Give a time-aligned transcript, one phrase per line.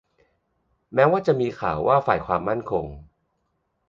[0.93, 2.85] แม้ว่าจะมีข่าวว่าฝ่ายความมั่นคง